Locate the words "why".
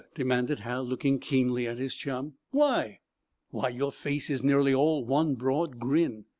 2.49-3.01, 3.51-3.69